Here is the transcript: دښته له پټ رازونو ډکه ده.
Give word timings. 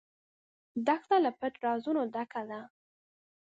دښته 0.85 1.15
له 1.25 1.31
پټ 1.39 1.53
رازونو 1.65 2.01
ډکه 2.13 2.41
ده. 2.49 2.61